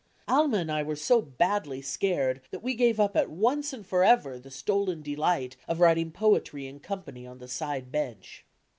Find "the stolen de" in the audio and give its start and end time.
4.39-5.15